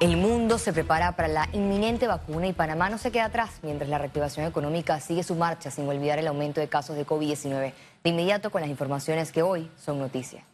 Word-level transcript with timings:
El 0.00 0.16
mundo 0.16 0.58
se 0.58 0.72
prepara 0.72 1.16
para 1.16 1.26
la 1.26 1.48
inminente 1.52 2.06
vacuna 2.06 2.46
y 2.46 2.52
Panamá 2.52 2.88
no 2.88 2.98
se 2.98 3.10
queda 3.10 3.24
atrás 3.24 3.58
mientras 3.62 3.90
la 3.90 3.98
reactivación 3.98 4.46
económica 4.46 5.00
sigue 5.00 5.24
su 5.24 5.34
marcha 5.34 5.72
sin 5.72 5.88
olvidar 5.88 6.20
el 6.20 6.28
aumento 6.28 6.60
de 6.60 6.68
casos 6.68 6.94
de 6.94 7.04
COVID-19. 7.04 7.72
De 8.04 8.10
inmediato 8.10 8.50
con 8.50 8.60
las 8.60 8.70
informaciones 8.70 9.32
que 9.32 9.42
hoy 9.42 9.68
son 9.76 9.98
noticias. 9.98 10.44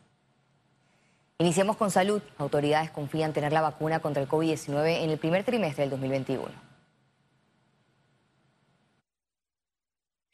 Iniciamos 1.37 1.77
con 1.77 1.91
salud. 1.91 2.23
Autoridades 2.39 2.91
confían 2.91 3.35
tener 3.35 3.53
la 3.53 3.61
vacuna 3.61 4.01
contra 4.01 4.23
el 4.23 4.31
COVID-19 4.31 5.03
en 5.03 5.11
el 5.11 5.19
primer 5.19 5.45
trimestre 5.45 5.83
del 5.83 5.91
2021. 5.91 6.74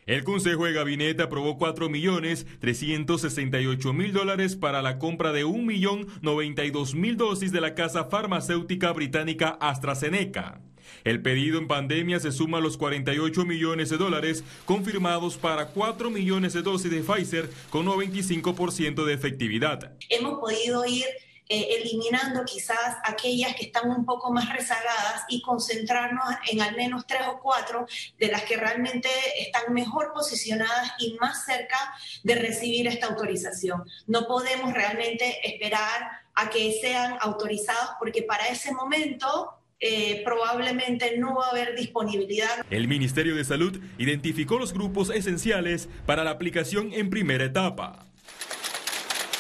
El 0.07 0.25
Consejo 0.25 0.65
de 0.65 0.73
Gabinete 0.73 1.23
aprobó 1.23 1.59
4.368.000 1.59 4.13
dólares 4.13 4.57
para 4.57 4.81
la 4.83 4.99
compra 4.99 5.33
de 5.33 5.45
1.092.000 5.45 7.17
dosis 7.17 7.53
de 7.53 7.61
la 7.61 7.75
casa 7.75 8.07
farmacéutica 8.07 8.93
británica 8.93 9.59
AstraZeneca. 9.61 10.63
El 11.05 11.23
pedido 11.23 11.59
en 11.59 11.69
pandemia 11.69 12.19
se 12.19 12.33
suma 12.33 12.59
a 12.59 12.61
los 12.61 12.77
48 12.77 13.45
millones 13.45 13.91
de 13.91 13.99
dólares 13.99 14.43
confirmados 14.65 15.37
para 15.37 15.69
4 15.69 16.11
millones 16.11 16.55
de 16.55 16.63
dosis 16.63 16.91
de 16.91 17.03
Pfizer 17.03 17.49
con 17.71 17.87
95% 17.87 19.05
de 19.05 19.15
efectividad. 19.15 19.93
Hemos 20.09 20.41
podido 20.41 20.85
ir 20.87 21.05
eh, 21.53 21.81
eliminando 21.81 22.45
quizás 22.45 22.99
aquellas 23.03 23.57
que 23.57 23.65
están 23.65 23.91
un 23.91 24.05
poco 24.05 24.33
más 24.33 24.53
rezagadas 24.53 25.25
y 25.29 25.43
concentrarnos 25.43 26.23
en 26.49 26.63
al 26.63 26.77
menos 26.77 27.09
tres 27.09 27.23
o 27.27 27.41
cuatro 27.41 27.89
de 28.21 28.29
las 28.29 28.43
que 28.43 28.57
realmente 28.57 29.09
están 29.37 29.75
mejor 29.75 30.13
posicionadas 30.13 30.93
y 31.01 31.17
más 31.21 31.45
cerca 31.45 31.77
de 32.23 32.37
recibir 32.37 32.87
esta 32.87 33.09
autorización. 33.09 33.83
No 34.07 34.29
podemos 34.29 34.73
realmente 34.73 35.41
esperar 35.43 36.21
a 36.37 36.51
que 36.51 36.79
sean 36.81 37.17
autorizados 37.21 37.97
porque 37.99 38.23
para 38.23 38.47
ese 38.47 38.73
momento 38.73 39.57
eh, 39.81 40.23
probablemente 40.25 41.19
no 41.19 41.35
va 41.35 41.47
a 41.47 41.51
haber 41.51 41.75
disponibilidad. 41.75 42.65
El 42.71 42.87
Ministerio 42.87 43.35
de 43.35 43.45
Salud 43.45 43.77
identificó 43.99 44.57
los 44.57 44.73
grupos 44.73 45.11
esenciales 45.11 45.89
para 46.07 46.23
la 46.23 46.31
aplicación 46.31 46.93
en 46.93 47.11
primera 47.11 47.45
etapa. 47.45 48.07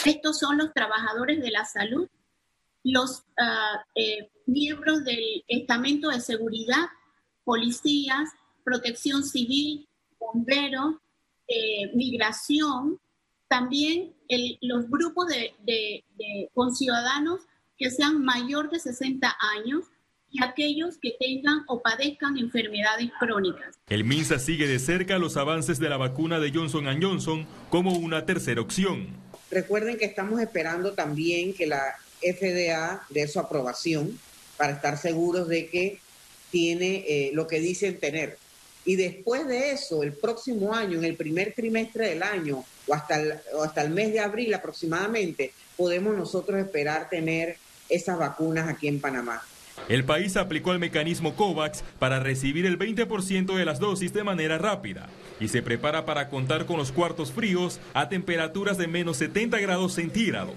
Estos 0.04 0.38
son 0.38 0.58
los 0.58 0.72
trabajadores 0.72 1.40
de 1.40 1.50
la 1.50 1.64
salud, 1.64 2.08
los 2.82 3.24
ah, 3.38 3.84
eh, 3.94 4.30
miembros 4.46 5.04
del 5.04 5.44
estamento 5.48 6.08
de 6.08 6.20
seguridad, 6.20 6.88
policías, 7.44 8.30
protección 8.64 9.24
civil, 9.24 9.88
bomberos, 10.18 10.96
eh, 11.48 11.90
migración, 11.94 13.00
también 13.48 14.14
los 14.60 14.88
grupos 14.88 15.26
de, 15.26 15.54
de, 15.64 16.04
de 16.16 16.50
conciudadanos 16.54 17.40
que 17.76 17.90
sean 17.90 18.22
mayor 18.22 18.70
de 18.70 18.78
60 18.78 19.36
años 19.56 19.86
y 20.30 20.42
aquellos 20.44 20.98
que 20.98 21.16
tengan 21.18 21.64
o 21.66 21.82
padezcan 21.82 22.38
enfermedades 22.38 23.10
crónicas. 23.18 23.80
El 23.88 24.04
MINSA 24.04 24.38
sigue 24.38 24.68
de 24.68 24.78
cerca 24.78 25.18
los 25.18 25.36
avances 25.36 25.80
de 25.80 25.88
la 25.88 25.96
vacuna 25.96 26.38
de 26.38 26.52
Johnson 26.52 26.86
Johnson 27.02 27.46
como 27.68 27.92
una 27.94 28.24
tercera 28.24 28.60
opción. 28.60 29.08
Recuerden 29.50 29.98
que 29.98 30.04
estamos 30.04 30.40
esperando 30.40 30.92
también 30.92 31.54
que 31.54 31.66
la 31.66 31.96
FDA 32.20 33.02
dé 33.08 33.26
su 33.26 33.40
aprobación 33.40 34.18
para 34.56 34.72
estar 34.72 34.96
seguros 34.98 35.48
de 35.48 35.68
que 35.68 35.98
tiene 36.50 37.04
eh, 37.08 37.30
lo 37.32 37.46
que 37.46 37.60
dicen 37.60 37.98
tener. 37.98 38.38
Y 38.84 38.96
después 38.96 39.46
de 39.46 39.72
eso, 39.72 40.02
el 40.02 40.12
próximo 40.12 40.74
año, 40.74 40.98
en 40.98 41.04
el 41.04 41.16
primer 41.16 41.52
trimestre 41.52 42.08
del 42.08 42.22
año 42.22 42.64
o 42.86 42.94
hasta 42.94 43.20
o 43.54 43.62
hasta 43.62 43.82
el 43.82 43.90
mes 43.90 44.12
de 44.12 44.20
abril 44.20 44.52
aproximadamente, 44.54 45.52
podemos 45.76 46.16
nosotros 46.16 46.58
esperar 46.58 47.08
tener 47.08 47.56
esas 47.88 48.18
vacunas 48.18 48.68
aquí 48.68 48.88
en 48.88 49.00
Panamá. 49.00 49.42
El 49.88 50.04
país 50.04 50.36
aplicó 50.36 50.72
el 50.72 50.78
mecanismo 50.78 51.34
COVAX 51.34 51.82
para 51.98 52.20
recibir 52.20 52.66
el 52.66 52.78
20% 52.78 53.56
de 53.56 53.64
las 53.64 53.80
dosis 53.80 54.12
de 54.12 54.24
manera 54.24 54.58
rápida 54.58 55.08
y 55.40 55.48
se 55.48 55.62
prepara 55.62 56.04
para 56.04 56.28
contar 56.28 56.66
con 56.66 56.76
los 56.76 56.92
cuartos 56.92 57.32
fríos 57.32 57.80
a 57.94 58.08
temperaturas 58.08 58.78
de 58.78 58.86
menos 58.86 59.16
70 59.16 59.58
grados 59.58 59.94
centígrados. 59.94 60.54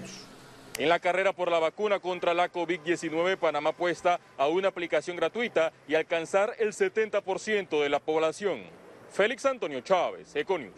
En 0.76 0.88
la 0.88 0.98
carrera 0.98 1.32
por 1.32 1.50
la 1.50 1.58
vacuna 1.58 2.00
contra 2.00 2.34
la 2.34 2.52
COVID-19, 2.52 3.36
Panamá 3.36 3.70
apuesta 3.70 4.20
a 4.36 4.48
una 4.48 4.68
aplicación 4.68 5.16
gratuita 5.16 5.72
y 5.88 5.94
alcanzar 5.94 6.54
el 6.58 6.72
70% 6.72 7.80
de 7.80 7.88
la 7.88 8.00
población. 8.00 8.62
Félix 9.10 9.46
Antonio 9.46 9.80
Chávez, 9.80 10.34
Econius. 10.34 10.72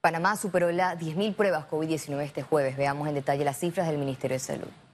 Panamá 0.00 0.36
superó 0.36 0.72
las 0.72 0.98
10.000 0.98 1.34
pruebas 1.34 1.68
COVID-19 1.68 2.20
este 2.22 2.42
jueves. 2.42 2.76
Veamos 2.76 3.06
en 3.08 3.14
detalle 3.14 3.44
las 3.44 3.58
cifras 3.58 3.86
del 3.86 3.98
Ministerio 3.98 4.34
de 4.34 4.40
Salud. 4.40 4.87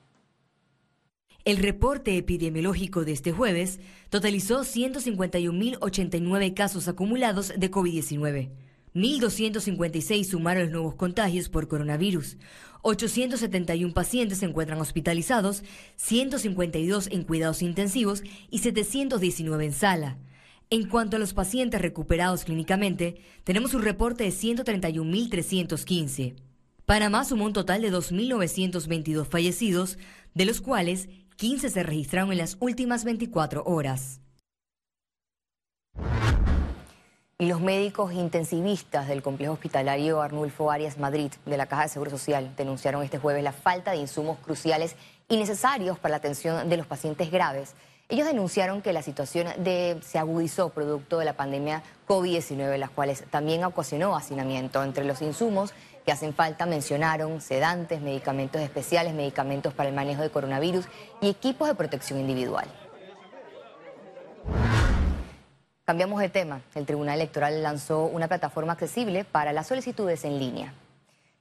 El 1.45 1.59
reporte 1.59 2.17
epidemiológico 2.17 3.05
de 3.05 3.13
este 3.13 3.31
jueves 3.31 3.79
totalizó 4.09 4.61
151.089 4.61 6.55
casos 6.55 6.89
acumulados 6.89 7.53
de 7.55 7.71
COVID-19. 7.71 8.49
1.256 8.95 10.25
sumaron 10.25 10.63
los 10.63 10.73
nuevos 10.73 10.95
contagios 10.95 11.51
por 11.51 11.69
coronavirus. 11.69 12.39
871 12.81 13.93
pacientes 13.93 14.39
se 14.39 14.47
encuentran 14.47 14.81
hospitalizados, 14.81 15.65
152 15.97 17.09
en 17.09 17.25
cuidados 17.25 17.61
intensivos 17.61 18.23
y 18.51 18.61
719 18.61 19.67
en 19.67 19.73
sala. 19.75 20.17
En 20.71 20.89
cuanto 20.89 21.17
a 21.17 21.19
los 21.19 21.35
pacientes 21.35 21.83
recuperados 21.83 22.45
clínicamente, 22.45 23.17
tenemos 23.45 23.75
un 23.75 23.83
reporte 23.83 24.25
de 24.25 24.31
131.315. 24.31 26.37
Panamá 26.87 27.25
sumó 27.25 27.47
un 27.47 27.53
total 27.53 27.83
de 27.83 27.93
2.922 27.93 29.27
fallecidos, 29.27 29.99
de 30.35 30.45
los 30.45 30.61
cuales 30.61 31.09
15 31.37 31.69
se 31.69 31.83
registraron 31.83 32.31
en 32.31 32.39
las 32.39 32.57
últimas 32.61 33.05
24 33.05 33.65
horas. 33.65 34.21
Y 37.37 37.47
los 37.47 37.61
médicos 37.61 38.13
intensivistas 38.13 39.09
del 39.09 39.21
complejo 39.21 39.55
hospitalario 39.55 40.23
Arnulfo 40.23 40.71
Arias 40.71 40.99
Madrid 40.99 41.33
de 41.45 41.57
la 41.57 41.67
Caja 41.67 41.83
de 41.83 41.89
Seguro 41.89 42.13
Social 42.13 42.55
denunciaron 42.57 43.03
este 43.03 43.19
jueves 43.19 43.43
la 43.43 43.53
falta 43.53 43.91
de 43.91 43.97
insumos 43.97 44.39
cruciales 44.39 44.95
y 45.29 45.37
necesarios 45.37 45.99
para 45.99 46.13
la 46.13 46.17
atención 46.19 46.69
de 46.69 46.77
los 46.77 46.87
pacientes 46.87 47.33
graves. 47.33 47.75
Ellos 48.09 48.29
denunciaron 48.29 48.83
que 48.83 48.93
la 48.93 49.03
situación 49.03 49.49
de, 49.59 49.99
se 50.07 50.19
agudizó 50.19 50.69
producto 50.69 51.19
de 51.19 51.25
la 51.25 51.33
pandemia 51.33 51.83
COVID-19, 52.07 52.77
las 52.77 52.91
cuales 52.91 53.25
también 53.31 53.65
ocasionó 53.65 54.15
hacinamiento 54.15 54.85
entre 54.85 55.05
los 55.05 55.21
insumos 55.21 55.75
que 56.05 56.13
hacen 56.13 56.35
falta 56.35 56.67
mencionaron 56.67 57.41
sedantes, 57.41 58.01
medicamentos 58.01 58.61
especiales, 58.61 59.15
medicamentos 59.15 59.73
para 59.73 59.89
el 59.89 59.95
manejo 59.95 60.23
de 60.23 60.31
coronavirus 60.31 60.87
y 61.21 61.29
equipos 61.29 61.69
de 61.69 61.75
protección 61.75 62.21
individual. 62.21 62.67
Cambiamos 65.85 66.21
de 66.21 66.29
tema. 66.29 66.63
El 66.75 66.87
Tribunal 66.87 67.17
Electoral 67.17 67.63
lanzó 67.63 68.05
una 68.05 68.29
plataforma 68.29 68.73
accesible 68.73 69.25
para 69.25 69.53
las 69.53 69.67
solicitudes 69.67 70.25
en 70.25 70.39
línea. 70.39 70.73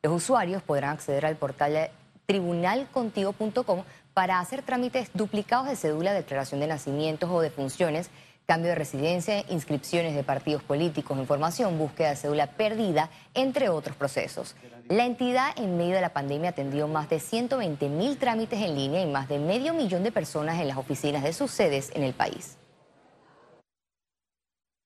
Los 0.02 0.14
usuarios 0.14 0.62
podrán 0.62 0.92
acceder 0.92 1.26
al 1.26 1.38
portal 1.38 1.92
tribunalcontigo.com 2.26 3.84
para 4.14 4.40
hacer 4.40 4.62
trámites 4.62 5.10
duplicados 5.14 5.68
de 5.68 5.76
cédula, 5.76 6.14
declaración 6.14 6.60
de 6.60 6.68
nacimientos 6.68 7.30
o 7.30 7.42
de 7.42 7.50
funciones 7.50 8.10
cambio 8.46 8.70
de 8.70 8.76
residencia, 8.76 9.44
inscripciones 9.50 10.16
de 10.16 10.24
partidos 10.24 10.64
políticos, 10.64 11.18
información, 11.18 11.78
búsqueda 11.78 12.10
de 12.10 12.16
cédula 12.16 12.48
perdida, 12.48 13.10
entre 13.34 13.70
otros 13.70 13.96
procesos. 13.96 14.56
La 14.90 15.06
entidad 15.06 15.58
en 15.58 15.78
medio 15.78 15.96
de 15.96 16.02
la 16.02 16.14
pandemia 16.14 16.50
atendió 16.50 16.88
más 16.88 17.10
de 17.10 17.20
120 17.20 17.88
mil 17.90 18.18
trámites 18.18 18.62
en 18.62 18.76
línea 18.76 19.02
y 19.02 19.08
más 19.08 19.30
de 19.30 19.40
medio 19.40 19.74
millón 19.74 20.04
de 20.04 20.12
personas 20.12 20.60
en 20.60 20.68
las 20.68 20.78
oficinas 20.78 21.24
de 21.24 21.32
sus 21.32 21.52
sedes 21.52 21.92
en 21.96 22.04
el 22.04 22.14
país. 22.14 22.58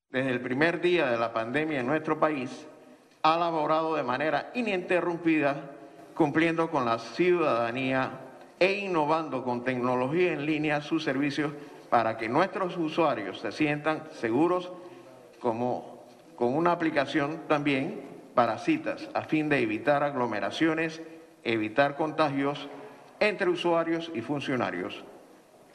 Desde 0.09 0.29
el 0.29 0.39
primer 0.39 0.79
día 0.79 1.07
de 1.07 1.17
la 1.17 1.33
pandemia 1.33 1.79
en 1.79 1.87
nuestro 1.87 2.19
país, 2.19 2.67
ha 3.23 3.37
laborado 3.37 3.95
de 3.95 4.03
manera 4.03 4.51
ininterrumpida, 4.53 5.71
cumpliendo 6.13 6.69
con 6.69 6.85
la 6.85 6.99
ciudadanía 6.99 8.11
e 8.59 8.73
innovando 8.73 9.43
con 9.43 9.63
tecnología 9.63 10.33
en 10.33 10.45
línea 10.45 10.81
sus 10.81 11.03
servicios 11.03 11.53
para 11.89 12.17
que 12.17 12.29
nuestros 12.29 12.77
usuarios 12.77 13.39
se 13.39 13.51
sientan 13.51 14.03
seguros 14.11 14.71
como 15.39 16.03
con 16.35 16.55
una 16.55 16.71
aplicación 16.71 17.41
también 17.47 18.01
para 18.35 18.57
citas 18.57 19.09
a 19.13 19.23
fin 19.23 19.49
de 19.49 19.59
evitar 19.59 20.03
aglomeraciones, 20.03 21.01
evitar 21.43 21.95
contagios 21.95 22.69
entre 23.19 23.49
usuarios 23.49 24.11
y 24.13 24.21
funcionarios. 24.21 25.03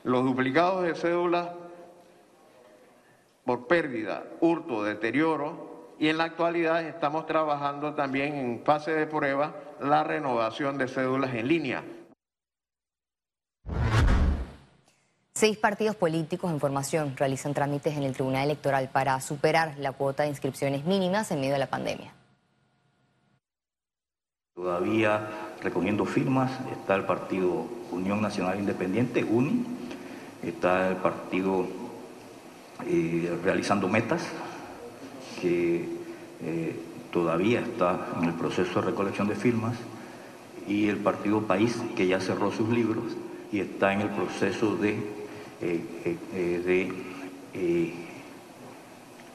Los 0.04 0.24
duplicados 0.24 0.84
de 0.84 0.94
cédula 0.94 1.54
por 3.44 3.66
pérdida, 3.66 4.24
hurto, 4.40 4.84
deterioro 4.84 5.94
y 5.98 6.08
en 6.08 6.18
la 6.18 6.24
actualidad 6.24 6.84
estamos 6.84 7.26
trabajando 7.26 7.94
también 7.94 8.34
en 8.34 8.64
fase 8.64 8.92
de 8.92 9.06
prueba 9.06 9.54
la 9.80 10.04
renovación 10.04 10.78
de 10.78 10.88
cédulas 10.88 11.34
en 11.34 11.48
línea 11.48 11.82
Seis 15.42 15.58
partidos 15.58 15.96
políticos 15.96 16.52
en 16.52 16.60
formación 16.60 17.16
realizan 17.16 17.52
trámites 17.52 17.96
en 17.96 18.04
el 18.04 18.12
Tribunal 18.12 18.44
Electoral 18.44 18.88
para 18.92 19.20
superar 19.20 19.74
la 19.76 19.90
cuota 19.90 20.22
de 20.22 20.28
inscripciones 20.28 20.84
mínimas 20.84 21.32
en 21.32 21.40
medio 21.40 21.54
de 21.54 21.58
la 21.58 21.66
pandemia. 21.66 22.14
Todavía 24.54 25.28
recogiendo 25.60 26.04
firmas, 26.04 26.52
está 26.70 26.94
el 26.94 27.02
partido 27.06 27.66
Unión 27.90 28.22
Nacional 28.22 28.60
Independiente, 28.60 29.24
UNI, 29.24 29.64
está 30.44 30.90
el 30.90 30.98
partido 30.98 31.66
eh, 32.86 33.36
realizando 33.42 33.88
metas, 33.88 34.22
que 35.40 35.88
eh, 36.40 36.80
todavía 37.10 37.62
está 37.62 38.10
en 38.16 38.28
el 38.28 38.34
proceso 38.34 38.80
de 38.80 38.86
recolección 38.92 39.26
de 39.26 39.34
firmas, 39.34 39.74
y 40.68 40.88
el 40.88 40.98
partido 40.98 41.40
País, 41.48 41.82
que 41.96 42.06
ya 42.06 42.20
cerró 42.20 42.52
sus 42.52 42.68
libros 42.68 43.16
y 43.50 43.58
está 43.58 43.92
en 43.92 44.02
el 44.02 44.08
proceso 44.10 44.76
de, 44.76 45.21
de 45.62 46.92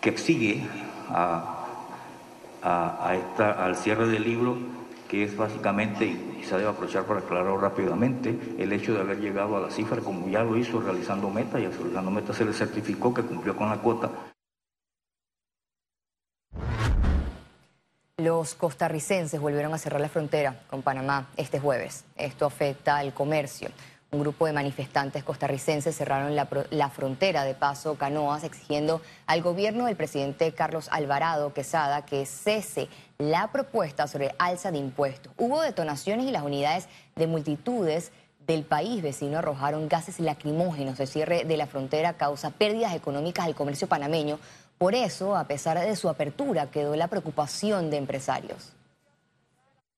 que 0.01 0.18
sigue 0.18 0.65
a, 1.09 1.65
a, 2.62 3.15
esta, 3.15 3.65
al 3.65 3.75
cierre 3.75 4.07
del 4.07 4.24
libro 4.24 4.57
que 5.07 5.24
es 5.24 5.38
básicamente, 5.38 6.06
y 6.06 6.44
se 6.44 6.57
debe 6.57 6.69
aprovechar 6.69 7.06
para 7.06 7.21
aclararlo 7.21 7.57
rápidamente, 7.57 8.38
el 8.57 8.74
hecho 8.74 8.94
de 8.94 9.00
haber 9.00 9.19
llegado 9.19 9.56
a 9.56 9.62
la 9.62 9.71
cifra, 9.71 10.01
como 10.01 10.27
ya 10.27 10.44
lo 10.44 10.57
hizo 10.57 10.81
realizando 10.81 11.29
meta, 11.29 11.59
y 11.59 11.68
realizando 11.68 12.12
meta 12.12 12.33
se 12.33 12.44
le 12.44 12.51
certificó 12.51 13.13
que 13.13 13.21
cumplió 13.21 13.56
con 13.56 13.69
la 13.69 13.77
cuota. 13.77 14.12
Los 18.18 18.56
costarricenses 18.56 19.39
volvieron 19.39 19.74
a 19.74 19.77
cerrar 19.77 20.01
la 20.01 20.09
frontera 20.09 20.63
con 20.69 20.81
Panamá 20.81 21.27
este 21.38 21.59
jueves. 21.59 22.03
Esto 22.18 22.45
afecta 22.45 22.97
al 22.97 23.13
comercio. 23.13 23.69
Un 24.09 24.21
grupo 24.21 24.45
de 24.45 24.54
manifestantes 24.54 25.25
costarricenses 25.25 25.98
cerraron 25.98 26.33
la, 26.33 26.89
frontera 26.89 27.44
de 27.44 27.54
Paso 27.54 27.95
Canoas 27.95 28.45
exigiendo 28.45 29.01
al 29.25 29.42
gobierno 29.42 29.86
del 29.86 29.98
presidente 29.98 30.54
Carlos 30.54 30.88
Alvarado 30.92 31.54
Quesada 31.54 32.06
que 32.06 32.25
cese 32.25 32.88
la 33.18 33.51
propuesta 33.51 34.07
sobre 34.07 34.33
alza 34.39 34.71
de 34.71 34.77
impuestos. 34.77 35.33
Hubo 35.36 35.62
detonaciones 35.62 36.25
y 36.25 36.31
las 36.31 36.44
unidades 36.44 36.88
de 37.18 37.27
multitudes 37.27 38.13
del 38.48 38.63
país 38.63 39.04
vecino 39.04 39.39
arrojaron 39.39 39.89
gases 39.89 40.21
lacrimógenos. 40.21 40.98
El 41.01 41.07
cierre 41.07 41.44
de 41.44 41.57
la 41.57 41.68
frontera 41.68 42.13
causa 42.13 42.51
pérdidas 42.51 42.95
económicas 42.95 43.45
al 43.45 43.56
comercio 43.56 43.88
panameño. 43.88 44.39
Por 44.77 44.95
eso, 44.95 45.36
a 45.36 45.48
pesar 45.48 45.77
de 45.77 45.95
su 45.98 46.07
apertura, 46.07 46.71
quedó 46.71 46.95
la 46.95 47.10
preocupación 47.10 47.89
de 47.89 47.98
empresarios. 47.98 48.71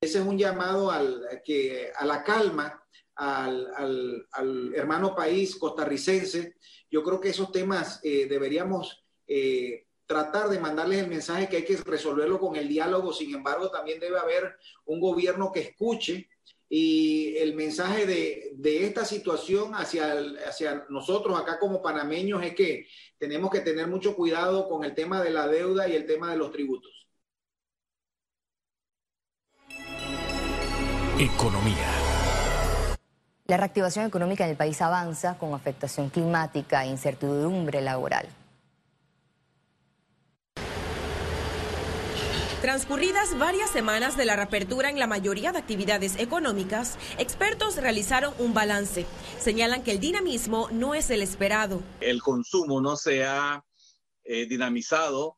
Ese 0.01 0.17
es 0.17 0.25
un 0.25 0.39
llamado 0.39 0.89
a 0.89 0.99
la 0.99 2.23
calma 2.23 2.81
al, 3.19 4.73
hermano 4.73 5.15
país 5.15 5.55
costarricense. 5.55 6.55
Yo 6.89 7.03
creo 7.03 7.19
que 7.19 7.29
esos 7.29 7.51
temas 7.51 7.99
eh, 8.03 8.27
deberíamos 8.27 9.03
eh, 9.27 9.85
tratar 10.05 10.49
de 10.49 10.59
mandarles 10.59 11.03
el 11.03 11.09
mensaje 11.09 11.47
que 11.47 11.57
hay 11.57 11.65
que 11.65 11.77
resolverlo 11.77 12.39
con 12.39 12.55
el 12.55 12.67
diálogo. 12.67 13.13
Sin 13.13 13.33
embargo, 13.35 13.69
también 13.69 13.99
debe 13.99 14.17
haber 14.17 14.55
un 14.85 14.99
gobierno 14.99 15.51
que 15.51 15.61
escuche 15.61 16.29
y 16.71 17.35
el 17.37 17.55
mensaje 17.55 18.05
de, 18.05 18.51
de 18.53 18.85
esta 18.85 19.03
situación 19.03 19.73
hacia, 19.73 20.15
hacia 20.47 20.85
nosotros 20.89 21.39
acá 21.39 21.57
como 21.59 21.81
panameños 21.81 22.43
es 22.43 22.53
que 22.53 22.87
tenemos 23.17 23.49
que 23.49 23.61
tener 23.61 23.87
mucho 23.87 24.15
cuidado 24.15 24.69
con 24.69 24.83
el 24.83 24.93
tema 24.93 25.21
de 25.23 25.31
la 25.31 25.47
deuda 25.47 25.87
y 25.89 25.95
el 25.95 26.05
tema 26.05 26.31
de 26.31 26.37
los 26.37 26.51
tributos. 26.51 27.07
Economía. 31.19 31.98
La 33.49 33.57
reactivación 33.57 34.05
económica 34.05 34.43
en 34.43 34.51
el 34.51 34.57
país 34.57 34.79
avanza 34.79 35.39
con 35.39 35.55
afectación 35.55 36.11
climática 36.11 36.85
e 36.85 36.89
incertidumbre 36.89 37.81
laboral. 37.81 38.29
Transcurridas 42.61 43.35
varias 43.39 43.71
semanas 43.71 44.15
de 44.17 44.25
la 44.25 44.35
reapertura 44.35 44.91
en 44.91 44.99
la 44.99 45.07
mayoría 45.07 45.51
de 45.51 45.57
actividades 45.57 46.19
económicas, 46.19 46.99
expertos 47.17 47.77
realizaron 47.77 48.35
un 48.37 48.53
balance. 48.53 49.07
Señalan 49.39 49.81
que 49.81 49.93
el 49.93 49.99
dinamismo 49.99 50.69
no 50.69 50.93
es 50.93 51.09
el 51.09 51.23
esperado. 51.23 51.81
El 52.01 52.21
consumo 52.21 52.81
no 52.81 52.97
se 52.97 53.25
ha 53.25 53.65
eh, 54.25 54.45
dinamizado 54.45 55.37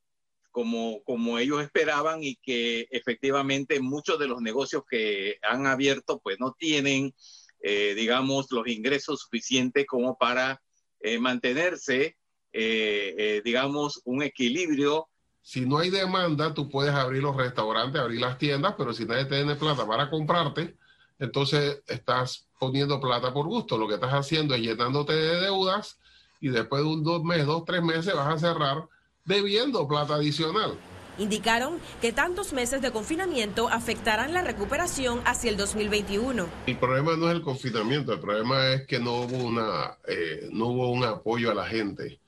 como, 0.49 1.01
como 1.05 1.37
ellos 1.39 1.63
esperaban 1.63 2.25
y 2.25 2.35
que 2.35 2.87
efectivamente 2.91 3.79
muchos 3.79 4.19
de 4.19 4.27
los 4.27 4.41
negocios 4.41 4.83
que 4.89 5.37
han 5.41 5.65
abierto 5.65 6.19
pues 6.19 6.41
no 6.41 6.51
tienen 6.51 7.13
eh, 7.61 7.93
digamos, 7.95 8.51
los 8.51 8.67
ingresos 8.67 9.21
suficientes 9.21 9.85
como 9.85 10.17
para 10.17 10.61
eh, 10.99 11.19
mantenerse, 11.19 12.17
eh, 12.51 13.41
digamos, 13.45 14.01
un 14.05 14.23
equilibrio. 14.23 15.07
Si 15.41 15.61
no 15.61 15.77
hay 15.77 15.89
demanda, 15.89 16.53
tú 16.53 16.69
puedes 16.69 16.93
abrir 16.93 17.21
los 17.21 17.35
restaurantes, 17.35 18.01
abrir 18.01 18.19
las 18.19 18.37
tiendas, 18.37 18.75
pero 18.77 18.93
si 18.93 19.05
nadie 19.05 19.25
tiene 19.25 19.55
plata 19.55 19.87
para 19.87 20.09
comprarte, 20.09 20.75
entonces 21.19 21.81
estás 21.87 22.47
poniendo 22.59 22.99
plata 22.99 23.33
por 23.33 23.47
gusto. 23.47 23.77
Lo 23.77 23.87
que 23.87 23.95
estás 23.95 24.13
haciendo 24.13 24.55
es 24.55 24.61
llenándote 24.61 25.13
de 25.13 25.41
deudas 25.41 25.99
y 26.39 26.49
después 26.49 26.83
de 26.83 26.89
un 26.89 27.03
dos 27.03 27.23
meses, 27.23 27.45
dos, 27.45 27.63
tres 27.65 27.83
meses 27.83 28.13
vas 28.15 28.35
a 28.35 28.39
cerrar 28.39 28.87
debiendo 29.25 29.87
plata 29.87 30.15
adicional. 30.15 30.77
Indicaron 31.17 31.79
que 32.01 32.13
tantos 32.13 32.53
meses 32.53 32.81
de 32.81 32.91
confinamiento 32.91 33.67
afectarán 33.67 34.33
la 34.33 34.41
recuperación 34.41 35.21
hacia 35.25 35.49
el 35.49 35.57
2021. 35.57 36.47
El 36.67 36.77
problema 36.77 37.15
no 37.17 37.29
es 37.29 37.35
el 37.35 37.41
confinamiento, 37.41 38.13
el 38.13 38.19
problema 38.19 38.69
es 38.69 38.87
que 38.87 38.99
no 38.99 39.21
hubo, 39.21 39.37
una, 39.37 39.97
eh, 40.07 40.47
no 40.51 40.67
hubo 40.67 40.91
un 40.91 41.03
apoyo 41.03 41.51
a 41.51 41.53
la 41.53 41.65
gente. 41.65 42.19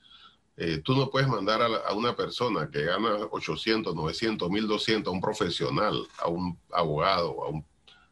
Eh, 0.56 0.82
tú 0.84 0.94
no 0.94 1.10
puedes 1.10 1.28
mandar 1.28 1.62
a, 1.62 1.92
una 1.94 2.14
persona 2.14 2.68
que 2.70 2.84
gana 2.84 3.16
800, 3.30 3.94
900, 3.94 4.50
1200, 4.50 5.10
a 5.10 5.14
un 5.14 5.20
profesional, 5.20 6.06
a 6.18 6.28
un 6.28 6.56
abogado, 6.70 7.42
a 7.44 7.48
un 7.48 7.64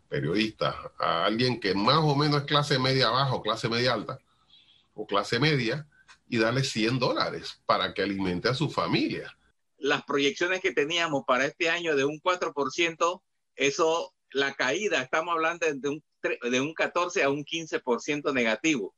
periodista, 0.08 0.74
a 0.98 1.26
alguien 1.26 1.60
que 1.60 1.74
más 1.74 1.98
o 1.98 2.16
menos 2.16 2.40
es 2.40 2.46
clase 2.46 2.78
media 2.78 3.10
baja 3.10 3.34
o 3.34 3.42
clase 3.42 3.68
media 3.68 3.92
alta 3.92 4.18
o 4.94 5.06
clase 5.06 5.38
media 5.38 5.86
y 6.28 6.38
darle 6.38 6.64
100 6.64 6.98
dólares 6.98 7.60
para 7.66 7.94
que 7.94 8.02
alimente 8.02 8.48
a 8.48 8.54
su 8.54 8.68
familia 8.68 9.34
las 9.82 10.04
proyecciones 10.04 10.60
que 10.60 10.72
teníamos 10.72 11.24
para 11.26 11.44
este 11.44 11.68
año 11.68 11.96
de 11.96 12.04
un 12.04 12.20
4%, 12.20 13.22
eso, 13.56 14.14
la 14.30 14.54
caída, 14.54 15.02
estamos 15.02 15.34
hablando 15.34 15.66
de 15.72 15.88
un, 15.88 16.04
de 16.50 16.60
un 16.60 16.72
14 16.72 17.24
a 17.24 17.30
un 17.30 17.44
15% 17.44 18.32
negativo, 18.32 18.94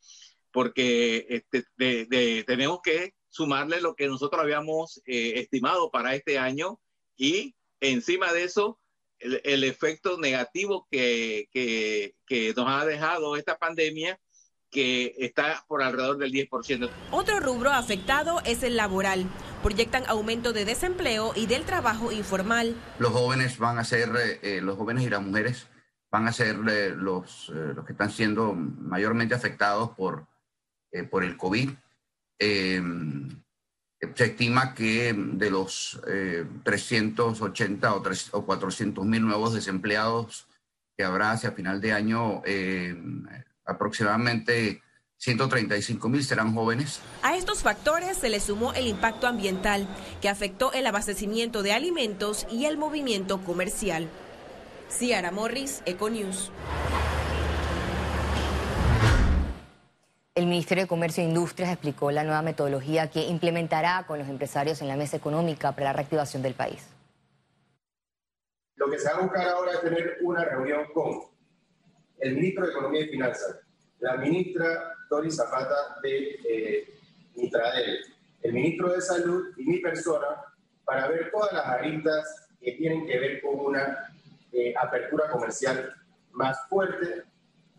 porque 0.52 1.26
este, 1.28 2.44
tenemos 2.44 2.80
que 2.82 3.14
sumarle 3.30 3.80
lo 3.80 3.94
que 3.94 4.06
nosotros 4.08 4.42
habíamos 4.42 5.00
eh, 5.06 5.32
estimado 5.36 5.90
para 5.90 6.14
este 6.14 6.38
año 6.38 6.78
y 7.16 7.54
encima 7.80 8.32
de 8.32 8.44
eso, 8.44 8.78
el, 9.18 9.64
efecto 9.64 10.18
negativo 10.18 10.86
que, 10.90 11.48
que, 11.50 12.14
que 12.26 12.52
nos 12.54 12.68
ha 12.68 12.84
dejado 12.84 13.36
esta 13.36 13.56
pandemia 13.56 14.20
que 14.70 15.14
está 15.18 15.64
por 15.66 15.82
alrededor 15.82 16.18
del 16.18 16.32
10%. 16.32 16.90
Otro 17.10 17.40
rubro 17.40 17.70
afectado 17.70 18.40
es 18.44 18.62
el 18.62 18.76
laboral. 18.76 19.26
Proyectan 19.64 20.04
aumento 20.08 20.52
de 20.52 20.66
desempleo 20.66 21.32
y 21.34 21.46
del 21.46 21.64
trabajo 21.64 22.12
informal. 22.12 22.76
Los 22.98 23.12
jóvenes 23.12 23.56
van 23.56 23.78
a 23.78 23.84
ser, 23.84 24.10
eh, 24.42 24.60
los 24.60 24.76
jóvenes 24.76 25.04
y 25.04 25.08
las 25.08 25.22
mujeres 25.22 25.68
van 26.10 26.28
a 26.28 26.32
ser 26.32 26.56
eh, 26.68 26.90
los, 26.90 27.48
eh, 27.48 27.72
los 27.74 27.86
que 27.86 27.92
están 27.92 28.10
siendo 28.10 28.52
mayormente 28.52 29.34
afectados 29.34 29.92
por, 29.96 30.26
por 31.10 31.24
el 31.24 31.38
COVID. 31.38 31.70
se 32.38 34.24
estima 34.26 34.74
que 34.74 35.14
de 35.16 35.50
los 35.50 35.98
380 36.62 37.94
o, 37.94 38.02
3, 38.02 38.28
o 38.32 38.44
400 38.44 39.02
mil 39.06 39.22
nuevos 39.22 39.54
desempleados 39.54 40.46
que 40.94 41.04
habrá 41.04 41.30
hacia 41.30 41.52
final 41.52 41.80
de 41.80 41.92
año, 41.94 42.42
aproximadamente 43.64 44.82
135 45.24 46.08
mil 46.10 46.22
serán 46.22 46.54
jóvenes. 46.54 47.00
A 47.22 47.34
estos 47.34 47.62
factores 47.62 48.18
se 48.18 48.28
le 48.28 48.40
sumó 48.40 48.74
el 48.74 48.86
impacto 48.86 49.26
ambiental, 49.26 49.88
que 50.20 50.28
afectó 50.28 50.70
el 50.74 50.86
abastecimiento 50.86 51.62
de 51.62 51.72
alimentos 51.72 52.46
y 52.50 52.66
el 52.66 52.76
movimiento 52.76 53.40
comercial. 53.40 54.10
Ciara 54.90 55.30
Morris, 55.30 55.82
Econews. 55.86 56.52
El 60.34 60.46
Ministerio 60.46 60.84
de 60.84 60.88
Comercio 60.88 61.24
e 61.24 61.26
Industrias 61.26 61.70
explicó 61.70 62.10
la 62.10 62.22
nueva 62.22 62.42
metodología 62.42 63.08
que 63.08 63.26
implementará 63.26 64.04
con 64.06 64.18
los 64.18 64.28
empresarios 64.28 64.82
en 64.82 64.88
la 64.88 64.96
mesa 64.96 65.16
económica 65.16 65.72
para 65.72 65.86
la 65.86 65.92
reactivación 65.94 66.42
del 66.42 66.52
país. 66.52 66.86
Lo 68.74 68.90
que 68.90 68.98
se 68.98 69.08
va 69.08 69.20
a 69.20 69.22
buscar 69.22 69.48
ahora 69.48 69.72
es 69.72 69.80
tener 69.80 70.18
una 70.22 70.44
reunión 70.44 70.84
con 70.92 71.20
el 72.18 72.34
ministro 72.34 72.66
de 72.66 72.72
Economía 72.72 73.00
y 73.02 73.08
Finanzas, 73.08 73.63
la 74.04 74.18
ministra 74.18 74.94
Doris 75.08 75.36
Zapata 75.36 75.96
de 76.02 76.38
eh, 76.46 76.88
el 78.42 78.52
ministro 78.52 78.92
de 78.92 79.00
Salud 79.00 79.54
y 79.56 79.64
mi 79.64 79.78
persona 79.78 80.26
para 80.84 81.08
ver 81.08 81.30
todas 81.30 81.52
las 81.54 81.66
aristas 81.66 82.48
que 82.60 82.72
tienen 82.72 83.06
que 83.06 83.18
ver 83.18 83.40
con 83.40 83.60
una 83.60 84.14
eh, 84.52 84.74
apertura 84.76 85.30
comercial 85.30 85.94
más 86.32 86.58
fuerte, 86.68 87.24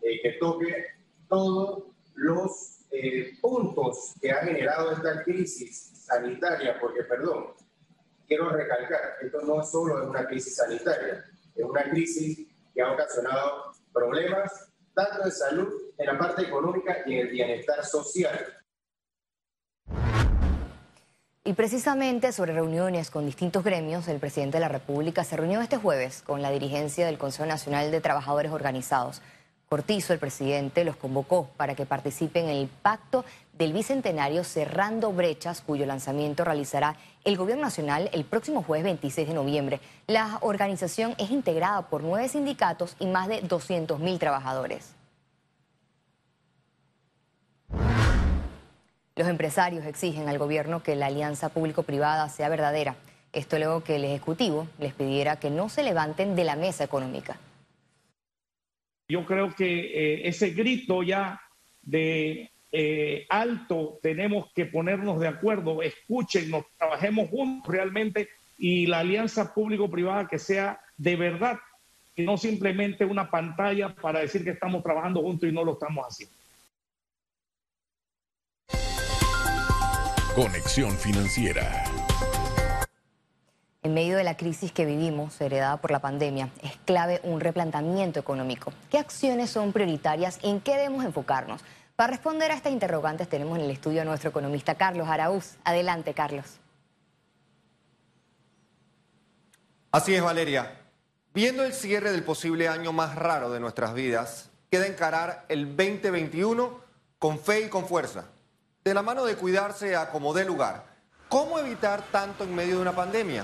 eh, 0.02 0.22
que 0.24 0.32
toque 0.40 0.86
todos 1.30 1.84
los 2.16 2.80
eh, 2.90 3.38
puntos 3.40 4.16
que 4.20 4.32
ha 4.32 4.44
generado 4.44 4.94
esta 4.94 5.24
crisis 5.24 5.92
sanitaria, 6.08 6.80
porque, 6.80 7.04
perdón, 7.04 7.54
quiero 8.28 8.50
recalcar, 8.50 9.18
esto 9.22 9.42
no 9.44 9.64
solo 9.64 10.02
es 10.02 10.10
una 10.10 10.26
crisis 10.26 10.56
sanitaria, 10.56 11.24
es 11.56 11.64
una 11.64 11.84
crisis 11.84 12.48
que 12.74 12.82
ha 12.82 12.92
ocasionado 12.92 13.74
problemas 13.94 14.72
tanto 14.96 15.24
de 15.24 15.32
salud, 15.32 15.85
en 15.98 16.06
la 16.06 16.18
parte 16.18 16.44
económica 16.44 16.98
y 17.06 17.14
en 17.14 17.20
el 17.20 17.28
bienestar 17.30 17.84
social. 17.86 18.40
Y 21.48 21.54
precisamente 21.54 22.32
sobre 22.32 22.54
reuniones 22.54 23.12
con 23.12 23.28
distintos 23.28 23.64
gremios, 23.64 24.08
el 24.08 24.18
presidente 24.18 24.58
de 24.58 24.62
la 24.62 24.68
República 24.68 25.24
se 25.24 25.38
reunió 25.38 25.62
este 25.62 25.78
jueves 25.78 26.24
con 26.24 26.42
la 26.42 26.50
dirigencia 26.50 27.06
del 27.06 27.20
Consejo 27.20 27.46
Nacional 27.46 27.92
de 27.92 28.02
Trabajadores 28.02 28.52
Organizados. 28.52 29.22
Cortizo, 29.70 30.14
el 30.14 30.18
presidente, 30.18 30.84
los 30.84 30.96
convocó 30.96 31.50
para 31.56 31.76
que 31.76 31.86
participen 31.86 32.46
en 32.46 32.58
el 32.58 32.68
pacto 32.68 33.26
del 33.54 33.74
Bicentenario 33.74 34.44
Cerrando 34.44 35.12
Brechas, 35.12 35.62
cuyo 35.62 35.86
lanzamiento 35.86 36.44
realizará 36.44 36.96
el 37.24 37.38
Gobierno 37.38 37.66
Nacional 37.66 38.10
el 38.12 38.26
próximo 38.26 38.64
jueves 38.64 38.86
26 38.86 39.28
de 39.28 39.34
noviembre. 39.36 39.80
La 40.08 40.40
organización 40.42 41.14
es 41.20 41.30
integrada 41.30 41.84
por 41.90 42.02
nueve 42.02 42.28
sindicatos 42.28 42.96
y 43.00 43.06
más 43.06 43.28
de 43.28 43.42
200 43.42 44.00
mil 44.00 44.18
trabajadores. 44.18 44.95
Los 49.16 49.30
empresarios 49.30 49.86
exigen 49.86 50.28
al 50.28 50.38
gobierno 50.38 50.84
que 50.84 50.96
la 50.96 51.06
alianza 51.06 51.48
público-privada 51.48 52.28
sea 52.28 52.50
verdadera. 52.50 52.98
Esto 53.32 53.58
luego 53.58 53.82
que 53.82 53.96
el 53.96 54.04
Ejecutivo 54.04 54.68
les 54.78 54.94
pidiera 54.94 55.38
que 55.38 55.50
no 55.50 55.70
se 55.70 55.84
levanten 55.84 56.36
de 56.36 56.44
la 56.44 56.58
mesa 56.58 56.84
económica. 56.84 57.38
Yo 59.08 59.26
creo 59.26 59.56
que 59.56 59.66
eh, 59.66 60.28
ese 60.28 60.50
grito 60.50 61.02
ya 61.02 61.40
de 61.82 62.52
eh, 62.72 63.26
alto 63.30 64.00
tenemos 64.02 64.52
que 64.54 64.66
ponernos 64.66 65.20
de 65.22 65.30
acuerdo, 65.30 65.82
escúchenos, 65.82 66.66
trabajemos 66.78 67.30
juntos 67.30 67.74
realmente 67.74 68.28
y 68.58 68.88
la 68.88 69.00
alianza 69.00 69.54
público-privada 69.54 70.28
que 70.28 70.40
sea 70.40 70.82
de 70.98 71.16
verdad, 71.16 71.58
y 72.18 72.24
no 72.24 72.38
simplemente 72.38 73.06
una 73.06 73.30
pantalla 73.30 73.94
para 73.96 74.20
decir 74.20 74.44
que 74.44 74.52
estamos 74.52 74.84
trabajando 74.84 75.22
juntos 75.22 75.48
y 75.48 75.54
no 75.54 75.64
lo 75.64 75.74
estamos 75.74 76.06
haciendo. 76.06 76.36
Conexión 80.36 80.92
Financiera. 80.98 81.86
En 83.84 83.94
medio 83.94 84.18
de 84.18 84.26
la 84.26 84.36
crisis 84.36 84.74
que 84.74 84.84
vivimos, 84.84 85.40
heredada 85.40 85.78
por 85.78 85.92
la 85.92 86.00
pandemia, 86.00 86.50
es 86.62 86.74
clave 86.84 87.22
un 87.24 87.40
replanteamiento 87.40 88.20
económico. 88.20 88.74
¿Qué 88.92 88.98
acciones 88.98 89.50
son 89.50 89.72
prioritarias 89.72 90.40
y 90.42 90.50
en 90.50 90.60
qué 90.60 90.76
debemos 90.76 91.06
enfocarnos? 91.06 91.62
Para 91.96 92.12
responder 92.12 92.52
a 92.52 92.56
estas 92.56 92.74
interrogantes 92.74 93.30
tenemos 93.30 93.58
en 93.58 93.64
el 93.64 93.72
estudio 93.72 94.02
a 94.02 94.04
nuestro 94.04 94.30
economista 94.30 94.76
Carlos 94.76 95.08
Araúz. 95.08 95.56
Adelante, 95.64 96.14
Carlos. 96.14 96.60
Así 99.94 100.16
es, 100.16 100.22
Valeria. 100.22 100.82
Viendo 101.34 101.64
el 101.64 101.72
cierre 101.72 102.12
del 102.12 102.26
posible 102.26 102.68
año 102.68 102.92
más 102.92 103.16
raro 103.16 103.52
de 103.52 103.62
nuestras 103.62 103.94
vidas, 103.94 104.50
queda 104.70 104.86
encarar 104.86 105.46
el 105.48 105.78
2021 105.78 106.82
con 107.20 107.40
fe 107.40 107.62
y 107.62 107.70
con 107.70 107.88
fuerza 107.88 108.35
de 108.86 108.94
la 108.94 109.02
mano 109.02 109.26
de 109.26 109.36
cuidarse 109.36 109.96
a 109.96 110.12
como 110.12 110.32
dé 110.32 110.46
lugar. 110.46 110.84
¿Cómo 111.28 111.58
evitar 111.58 112.04
tanto 112.12 112.44
en 112.44 112.54
medio 112.54 112.76
de 112.76 112.82
una 112.84 112.96
pandemia? 112.96 113.44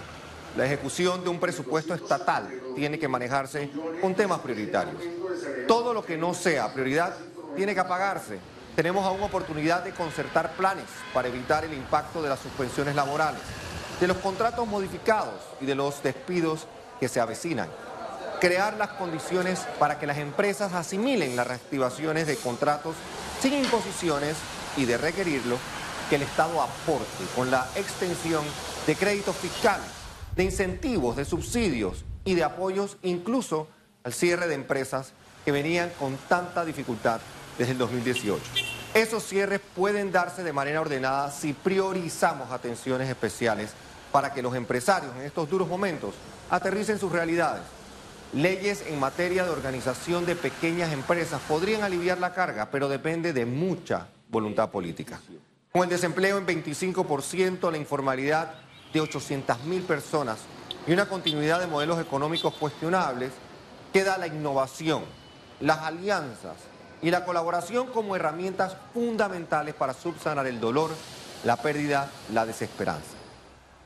La 0.55 0.67
ejecución 0.67 1.23
de 1.23 1.31
un 1.31 1.39
presupuesto 1.39 1.95
estatal 1.95 2.47
tiene 2.75 2.99
que 2.99 3.07
manejarse 3.07 3.71
con 3.99 4.13
temas 4.13 4.39
prioritarios. 4.41 5.01
Todo 5.67 5.95
lo 5.95 6.05
que 6.05 6.15
no 6.15 6.35
sea 6.35 6.71
prioridad 6.71 7.15
tiene 7.55 7.73
que 7.73 7.79
apagarse. 7.79 8.37
Tenemos 8.75 9.03
aún 9.03 9.23
oportunidad 9.23 9.83
de 9.83 9.93
concertar 9.93 10.51
planes 10.51 10.85
para 11.11 11.29
evitar 11.29 11.65
el 11.65 11.73
impacto 11.73 12.21
de 12.21 12.29
las 12.29 12.39
suspensiones 12.39 12.93
laborales, 12.93 13.41
de 13.99 14.07
los 14.07 14.17
contratos 14.17 14.67
modificados 14.67 15.41
y 15.59 15.65
de 15.65 15.73
los 15.73 16.03
despidos 16.03 16.67
que 16.99 17.07
se 17.07 17.19
avecinan. 17.19 17.67
Crear 18.39 18.77
las 18.77 18.89
condiciones 18.89 19.61
para 19.79 19.97
que 19.97 20.05
las 20.05 20.19
empresas 20.19 20.73
asimilen 20.73 21.35
las 21.35 21.47
reactivaciones 21.47 22.27
de 22.27 22.37
contratos 22.37 22.93
sin 23.41 23.55
imposiciones 23.55 24.35
y 24.77 24.85
de 24.85 24.97
requerirlo 24.97 25.57
que 26.09 26.15
el 26.17 26.23
Estado 26.23 26.61
aporte 26.61 27.23
con 27.35 27.51
la 27.51 27.67
extensión 27.75 28.43
de 28.85 28.95
créditos 28.95 29.35
fiscales, 29.35 29.87
de 30.35 30.43
incentivos, 30.43 31.15
de 31.15 31.25
subsidios 31.25 32.03
y 32.25 32.35
de 32.35 32.43
apoyos 32.43 32.97
incluso 33.03 33.67
al 34.03 34.13
cierre 34.13 34.47
de 34.47 34.55
empresas 34.55 35.13
que 35.45 35.51
venían 35.51 35.89
con 35.99 36.17
tanta 36.27 36.65
dificultad 36.65 37.21
desde 37.57 37.73
el 37.73 37.77
2018. 37.77 38.43
Esos 38.93 39.23
cierres 39.23 39.61
pueden 39.75 40.11
darse 40.11 40.43
de 40.43 40.53
manera 40.53 40.81
ordenada 40.81 41.31
si 41.31 41.53
priorizamos 41.53 42.51
atenciones 42.51 43.09
especiales 43.09 43.71
para 44.11 44.33
que 44.33 44.41
los 44.41 44.55
empresarios 44.55 45.15
en 45.15 45.21
estos 45.21 45.49
duros 45.49 45.67
momentos 45.67 46.13
aterricen 46.49 46.99
sus 46.99 47.11
realidades. 47.11 47.63
Leyes 48.33 48.83
en 48.87 48.99
materia 48.99 49.43
de 49.43 49.49
organización 49.49 50.25
de 50.25 50.35
pequeñas 50.35 50.91
empresas 50.91 51.41
podrían 51.47 51.83
aliviar 51.83 52.17
la 52.17 52.33
carga, 52.33 52.69
pero 52.69 52.89
depende 52.89 53.33
de 53.33 53.45
mucha 53.45 54.07
voluntad 54.31 54.71
política. 54.71 55.19
Con 55.71 55.83
el 55.83 55.89
desempleo 55.89 56.37
en 56.37 56.47
25%, 56.47 57.71
la 57.71 57.77
informalidad 57.77 58.55
de 58.93 59.01
800.000 59.01 59.83
personas 59.83 60.39
y 60.87 60.93
una 60.93 61.07
continuidad 61.07 61.59
de 61.59 61.67
modelos 61.67 61.99
económicos 61.99 62.53
cuestionables, 62.55 63.31
queda 63.93 64.17
la 64.17 64.27
innovación, 64.27 65.03
las 65.59 65.79
alianzas 65.79 66.55
y 67.01 67.11
la 67.11 67.25
colaboración 67.25 67.87
como 67.87 68.15
herramientas 68.15 68.75
fundamentales 68.93 69.75
para 69.75 69.93
subsanar 69.93 70.47
el 70.47 70.59
dolor, 70.59 70.91
la 71.43 71.57
pérdida, 71.57 72.09
la 72.33 72.45
desesperanza. 72.45 73.17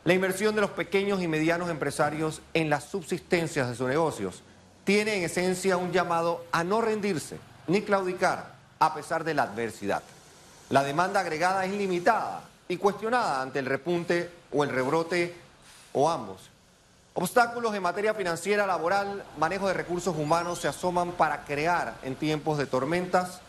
La 0.04 0.14
inversión 0.14 0.54
de 0.54 0.62
los 0.62 0.70
pequeños 0.72 1.22
y 1.22 1.28
medianos 1.28 1.70
empresarios 1.70 2.42
en 2.54 2.70
las 2.70 2.84
subsistencias 2.84 3.70
de 3.70 3.76
sus 3.76 3.88
negocios 3.88 4.44
tiene 4.84 5.18
en 5.18 5.24
esencia 5.24 5.78
un 5.78 5.92
llamado 5.92 6.46
a 6.52 6.64
no 6.64 6.80
rendirse 6.82 7.40
ni 7.68 7.82
claudicar 7.82 8.54
a 8.80 8.94
pesar 8.94 9.24
de 9.24 9.34
la 9.34 9.44
adversidad. 9.44 10.04
La 10.70 10.84
demanda 10.84 11.20
agregada 11.20 11.66
es 11.66 11.72
limitada 11.72 12.42
y 12.68 12.78
cuestionada 12.78 13.42
ante 13.42 13.60
el 13.60 13.68
repunte 13.68 14.32
o 14.52 14.64
el 14.64 14.72
rebrote 14.72 15.36
o 15.94 16.10
ambos. 16.10 16.50
Obstáculos 17.14 17.74
en 17.76 17.84
materia 17.84 18.14
financiera, 18.14 18.66
laboral, 18.66 19.24
manejo 19.38 19.68
de 19.68 19.74
recursos 19.74 20.16
humanos 20.18 20.60
se 20.60 20.68
asoman 20.68 21.12
para 21.12 21.46
crear 21.46 21.96
en 22.04 22.16
tiempos 22.16 22.58
de 22.58 22.66
tormentas 22.66 23.40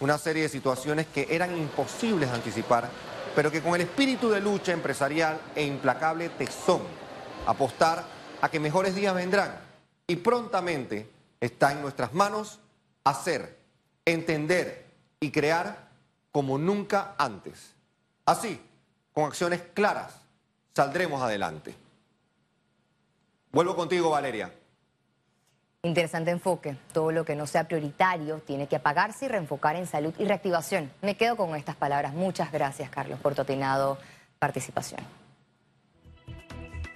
una 0.00 0.18
serie 0.18 0.42
de 0.42 0.48
situaciones 0.48 1.06
que 1.06 1.28
eran 1.30 1.56
imposibles 1.56 2.30
anticipar, 2.30 2.90
pero 3.34 3.50
que 3.50 3.62
con 3.62 3.76
el 3.76 3.82
espíritu 3.82 4.28
de 4.28 4.40
lucha 4.40 4.72
empresarial 4.72 5.40
e 5.54 5.64
implacable 5.64 6.28
tesón, 6.28 6.82
apostar 7.46 8.04
a 8.42 8.50
que 8.50 8.60
mejores 8.60 8.94
días 8.94 9.14
vendrán 9.14 9.56
y 10.06 10.16
prontamente 10.16 11.08
está 11.40 11.72
en 11.72 11.80
nuestras 11.80 12.12
manos 12.12 12.58
hacer, 13.04 13.58
entender 14.04 14.84
y 15.20 15.30
crear 15.30 15.83
como 16.34 16.58
nunca 16.58 17.14
antes. 17.16 17.76
Así, 18.26 18.60
con 19.12 19.26
acciones 19.26 19.62
claras, 19.72 20.20
saldremos 20.74 21.22
adelante. 21.22 21.76
Vuelvo 23.52 23.76
contigo, 23.76 24.10
Valeria. 24.10 24.52
Interesante 25.84 26.32
enfoque. 26.32 26.76
Todo 26.92 27.12
lo 27.12 27.24
que 27.24 27.36
no 27.36 27.46
sea 27.46 27.68
prioritario 27.68 28.40
tiene 28.40 28.66
que 28.66 28.74
apagarse 28.74 29.26
y 29.26 29.28
reenfocar 29.28 29.76
en 29.76 29.86
salud 29.86 30.12
y 30.18 30.24
reactivación. 30.24 30.90
Me 31.02 31.16
quedo 31.16 31.36
con 31.36 31.54
estas 31.54 31.76
palabras. 31.76 32.14
Muchas 32.14 32.50
gracias, 32.50 32.90
Carlos, 32.90 33.20
por 33.20 33.36
tu 33.36 33.42
atinado 33.42 33.96
participación. 34.40 35.02